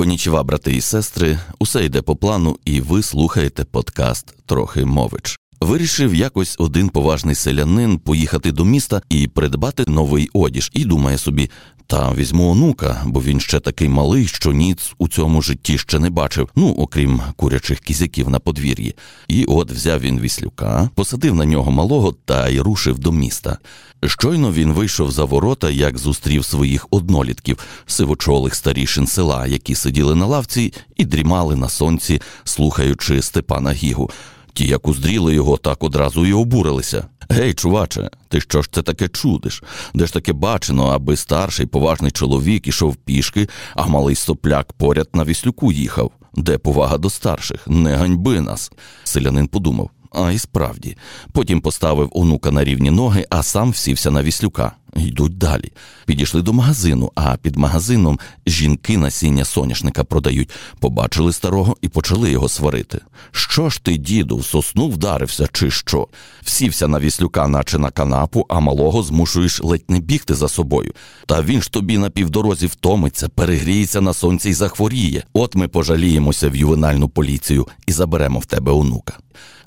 [0.00, 5.38] Конічева, брати і сестри, усе йде по плану, і ви слухаєте подкаст Трохи мович.
[5.60, 11.50] Вирішив якось один поважний селянин поїхати до міста і придбати новий одіж, і думає собі:
[11.90, 16.10] та візьму онука, бо він ще такий малий, що ніц у цьому житті ще не
[16.10, 18.94] бачив, ну окрім курячих кізяків на подвір'ї.
[19.28, 23.58] І от взяв він віслюка, посадив на нього малого та й рушив до міста.
[24.06, 30.26] Щойно він вийшов за ворота, як зустрів своїх однолітків, сивочолих старішин села, які сиділи на
[30.26, 34.10] лавці і дрімали на сонці, слухаючи Степана Гігу.
[34.52, 37.04] Ті, як уздріли його, так одразу й обурилися.
[37.32, 39.62] Гей, чуваче, ти що ж це таке чудиш?
[39.94, 45.24] Де ж таке бачено, аби старший поважний чоловік ішов пішки, а малий сопляк поряд на
[45.24, 46.10] віслюку їхав?
[46.34, 47.68] Де повага до старших?
[47.68, 48.72] Не ганьби нас.
[49.04, 49.90] Селянин подумав.
[50.12, 50.96] А і справді.
[51.32, 54.72] Потім поставив онука на рівні ноги, а сам всівся на віслюка.
[54.96, 55.72] Йдуть далі.
[56.06, 60.50] Підійшли до магазину, а під магазином жінки насіння соняшника продають.
[60.80, 63.00] Побачили старого і почали його сварити.
[63.30, 66.08] Що ж ти, діду, в сосну вдарився, чи що?
[66.42, 70.92] Всівся на віслюка, наче на канапу, а малого змушуєш ледь не бігти за собою.
[71.26, 75.22] Та він ж тобі на півдорозі втомиться, перегріється на сонці і захворіє.
[75.32, 79.18] От ми пожаліємося в ювенальну поліцію і заберемо в тебе онука.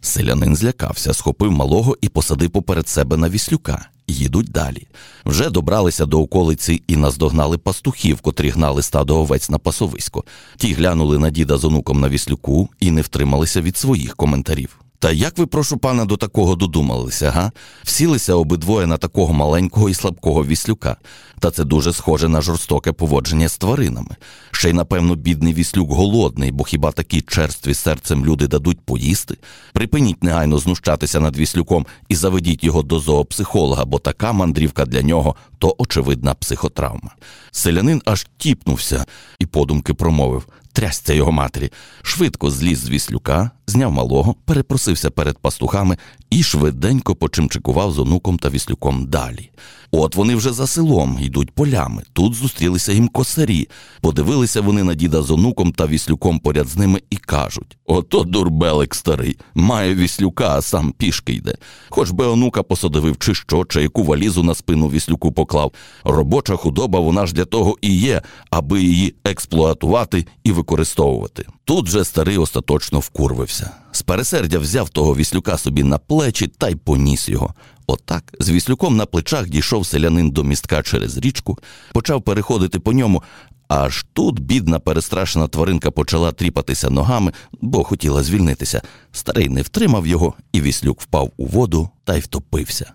[0.01, 3.89] Селянин злякався, схопив малого і посадив поперед себе на віслюка.
[4.07, 4.87] Їдуть далі.
[5.25, 10.23] Вже добралися до околиці і наздогнали пастухів, котрі гнали стадо овець на пасовисько.
[10.57, 14.79] Ті глянули на діда з онуком на віслюку і не втрималися від своїх коментарів.
[15.03, 17.51] Та як ви, прошу пана, до такого додумалися, га?
[17.83, 20.97] Всілися обидвоє на такого маленького і слабкого віслюка,
[21.39, 24.15] та це дуже схоже на жорстоке поводження з тваринами.
[24.51, 29.37] Ще й, напевно, бідний віслюк голодний, бо хіба такі черстві серцем люди дадуть поїсти?
[29.73, 35.35] Припиніть негайно знущатися над віслюком і заведіть його до зоопсихолога, бо така мандрівка для нього
[35.57, 37.15] то очевидна психотравма.
[37.51, 39.05] Селянин аж тіпнувся
[39.39, 41.71] і подумки промовив трясця його матері,
[42.01, 45.97] швидко зліз з віслюка, зняв малого, перепросився перед пастухами
[46.33, 49.49] і швиденько почимчикував з онуком та віслюком далі.
[49.91, 52.03] От вони вже за селом йдуть полями.
[52.13, 53.69] Тут зустрілися їм косарі.
[54.01, 58.95] Подивилися вони на діда з онуком та віслюком поряд з ними і кажуть: Ото дурбелик
[58.95, 61.55] старий, має віслюка, а сам пішки йде.
[61.89, 65.71] Хоч би онука посадовив, чи що, чи яку валізу на спину віслюку поклав.
[66.03, 71.45] Робоча худоба вона ж для того і є, аби її експлуатувати і використовувати.
[71.65, 73.71] Тут же старий остаточно вкурвився.
[73.91, 77.53] З пересердя взяв того віслюка собі на плечі та й поніс його.
[77.87, 81.59] Отак, з віслюком на плечах дійшов селянин до містка через річку,
[81.93, 83.23] почав переходити по ньому.
[83.67, 87.31] Аж тут бідна перестрашена тваринка почала тріпатися ногами,
[87.61, 88.81] бо хотіла звільнитися.
[89.11, 92.93] Старий не втримав його, і віслюк впав у воду та й втопився.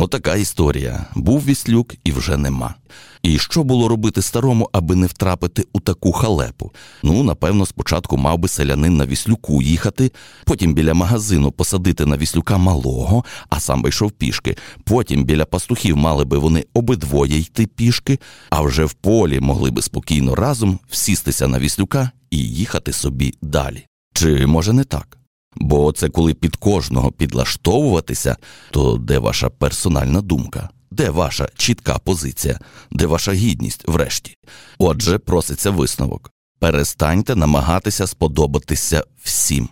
[0.00, 1.06] Отака історія.
[1.14, 2.74] Був віслюк і вже нема.
[3.22, 6.72] І що було робити старому, аби не втрапити у таку халепу?
[7.02, 10.12] Ну, напевно, спочатку мав би селянин на віслюку їхати,
[10.44, 14.56] потім біля магазину посадити на віслюка малого, а сам би йшов пішки.
[14.84, 18.18] Потім біля пастухів мали би вони обидвоє йти пішки,
[18.50, 23.86] а вже в полі могли би спокійно разом всістися на віслюка і їхати собі далі.
[24.14, 25.17] Чи може не так?
[25.60, 28.36] Бо це коли під кожного підлаштовуватися,
[28.70, 30.68] то де ваша персональна думка?
[30.90, 32.58] Де ваша чітка позиція,
[32.90, 34.36] де ваша гідність врешті?
[34.78, 36.30] Отже, проситься висновок.
[36.60, 39.68] Перестаньте намагатися сподобатися всім.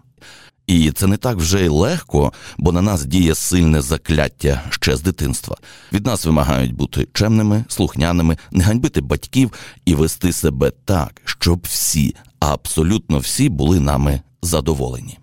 [0.67, 5.03] І це не так вже й легко, бо на нас діє сильне закляття ще з
[5.03, 5.57] дитинства.
[5.93, 9.53] Від нас вимагають бути чемними, слухняними, не ганьбити батьків
[9.85, 15.19] і вести себе так, щоб всі, абсолютно всі були нами задоволені.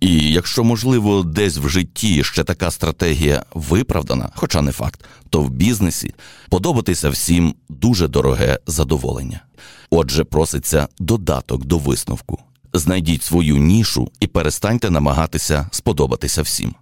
[0.00, 5.50] І якщо, можливо, десь в житті ще така стратегія виправдана, хоча не факт, то в
[5.50, 6.14] бізнесі
[6.48, 9.40] подобатися всім дуже дороге задоволення.
[9.90, 12.38] Отже, проситься додаток до висновку.
[12.72, 16.74] Знайдіть свою нішу і перестаньте намагатися сподобатися всім.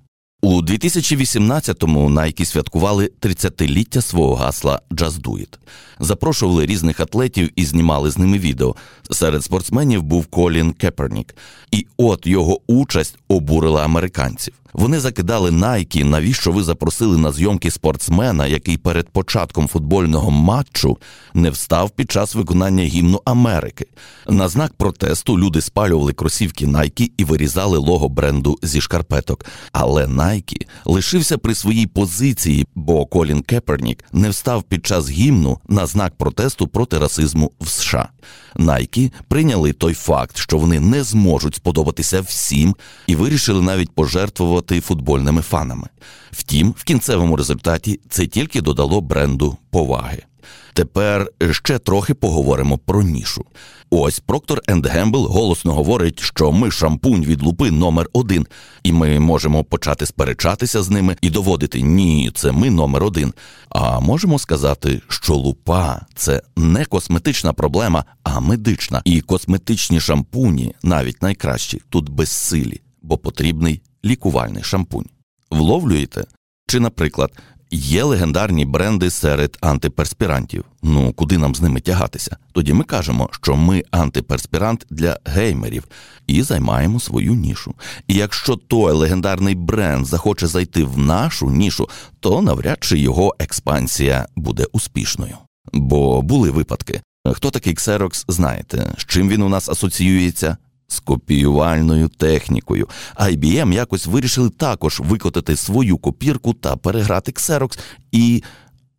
[0.42, 5.58] У 2018-му Nike святкували 30-ліття свого гасла «Just do it».
[6.00, 8.76] Запрошували різних атлетів і знімали з ними відео.
[9.10, 11.34] Серед спортсменів був Колін Кепернік,
[11.70, 14.54] і от його участь обурила американців.
[14.72, 20.98] Вони закидали Найкі, навіщо ви запросили на зйомки спортсмена, який перед початком футбольного матчу
[21.34, 23.86] не встав під час виконання гімну Америки.
[24.28, 29.44] На знак протесту люди спалювали кросівки Найкі і вирізали лого бренду зі шкарпеток.
[29.72, 35.86] Але Найкі лишився при своїй позиції, бо Колін Кепернік не встав під час гімну на
[35.86, 38.08] знак протесту проти расизму в США.
[38.56, 42.76] Найкі прийняли той факт, що вони не зможуть сподобатися всім,
[43.06, 45.88] і вирішили навіть пожертвувати футбольними фанами.
[46.30, 50.27] Втім, в кінцевому результаті це тільки додало бренду поваги.
[50.72, 53.44] Тепер ще трохи поговоримо про нішу.
[53.90, 58.46] Ось Проктор енд Гембл голосно говорить, що ми шампунь від лупи номер один,
[58.82, 63.32] і ми можемо почати сперечатися з ними і доводити ні, це ми номер один.
[63.68, 69.02] А можемо сказати, що лупа це не косметична проблема, а медична.
[69.04, 75.06] І косметичні шампуні, навіть найкращі, тут безсилі, бо потрібний лікувальний шампунь.
[75.50, 76.24] Вловлюєте?
[76.66, 77.32] Чи, наприклад,
[77.70, 80.64] Є легендарні бренди серед антиперспірантів.
[80.82, 82.36] Ну куди нам з ними тягатися?
[82.52, 85.84] Тоді ми кажемо, що ми антиперспірант для геймерів
[86.26, 87.74] і займаємо свою нішу.
[88.06, 91.88] І якщо той легендарний бренд захоче зайти в нашу нішу,
[92.20, 95.36] то навряд чи його експансія буде успішною.
[95.72, 97.00] Бо були випадки.
[97.32, 100.56] Хто такий Xerox, знаєте, з чим він у нас асоціюється?
[100.88, 102.88] З копіювальною технікою.
[103.16, 107.78] IBM якось вирішили також викотати свою копірку та переграти Xerox,
[108.12, 108.42] і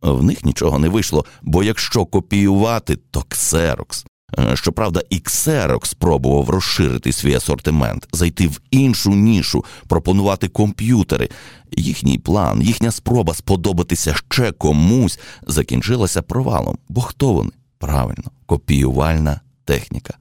[0.02, 1.26] в них нічого не вийшло.
[1.42, 4.06] Бо якщо копіювати, то Xerox.
[4.40, 11.30] Е, щоправда, і Xerox спробував розширити свій асортимент, зайти в іншу нішу, пропонувати комп'ютери.
[11.72, 16.78] Їхній план, їхня спроба сподобатися ще комусь закінчилася провалом.
[16.90, 17.52] Бо хто вони?
[17.78, 20.18] Правильно, копіювальна техніка.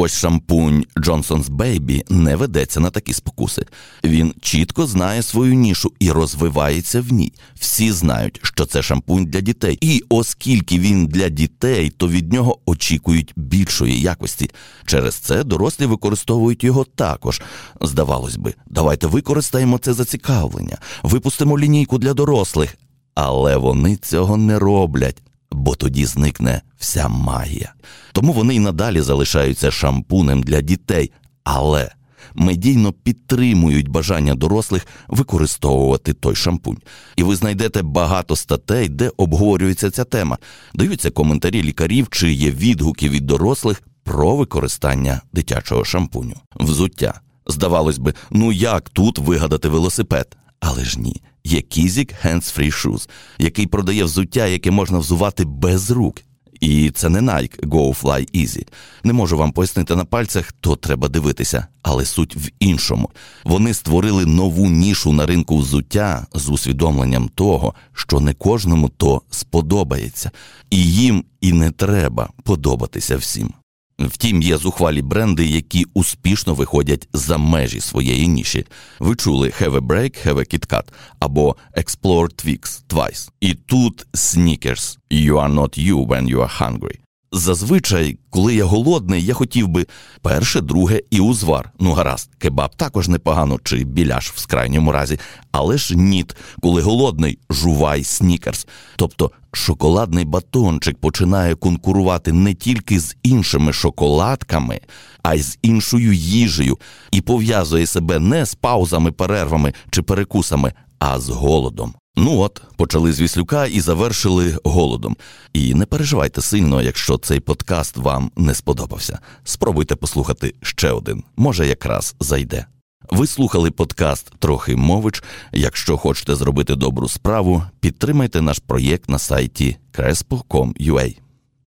[0.00, 3.66] Ось шампунь Johnson's Baby не ведеться на такі спокуси.
[4.04, 7.32] Він чітко знає свою нішу і розвивається в ній.
[7.54, 9.78] Всі знають, що це шампунь для дітей.
[9.80, 14.50] І оскільки він для дітей, то від нього очікують більшої якості.
[14.86, 17.42] Через це дорослі використовують його також.
[17.80, 22.74] Здавалось би, давайте використаємо це зацікавлення, випустимо лінійку для дорослих.
[23.14, 25.22] Але вони цього не роблять
[25.68, 27.72] бо тоді зникне вся магія.
[28.12, 31.12] Тому вони й надалі залишаються шампунем для дітей,
[31.44, 31.90] але
[32.34, 36.78] медійно підтримують бажання дорослих використовувати той шампунь.
[37.16, 40.38] І ви знайдете багато статей, де обговорюється ця тема.
[40.74, 46.36] Даються коментарі лікарів, чи є відгуки від дорослих про використання дитячого шампуню.
[46.56, 47.20] Взуття.
[47.46, 50.36] Здавалось би, ну як тут вигадати велосипед?
[50.60, 53.08] Але ж ні, є Kizik Hands Free Shoes,
[53.38, 56.16] який продає взуття, яке можна взувати без рук.
[56.60, 58.66] І це не Nike Go Fly Easy.
[59.04, 63.10] Не можу вам пояснити на пальцях, то треба дивитися, але суть в іншому.
[63.44, 70.30] Вони створили нову нішу на ринку взуття з усвідомленням того, що не кожному то сподобається,
[70.70, 73.52] і їм і не треба подобатися всім.
[73.98, 78.66] Втім, є зухвалі бренди, які успішно виходять за межі своєї ніші.
[78.98, 80.84] Ви чули Have a Break, Have a KitKat
[81.20, 83.30] або Explore Twix Twice.
[83.40, 87.07] І тут Snickers You are not you when you are hungry.
[87.32, 89.86] Зазвичай, коли я голодний, я хотів би
[90.22, 91.72] перше, друге і узвар.
[91.80, 95.18] Ну, гаразд, кебаб також непогано, чи біляш в скрайньому разі,
[95.52, 98.66] але ж ніт, коли голодний, жувай снікерс.
[98.96, 104.80] Тобто шоколадний батончик починає конкурувати не тільки з іншими шоколадками,
[105.22, 106.78] а й з іншою їжею,
[107.10, 111.94] і пов'язує себе не з паузами, перервами чи перекусами, а з голодом.
[112.20, 115.16] Ну от, почали з Віслюка і завершили голодом.
[115.52, 119.18] І не переживайте сильно, якщо цей подкаст вам не сподобався.
[119.44, 122.66] Спробуйте послухати ще один, може якраз зайде.
[123.10, 125.22] Ви слухали подкаст Трохи мович.
[125.52, 131.27] Якщо хочете зробити добру справу, підтримайте наш проєкт на сайті crespo.com.ua.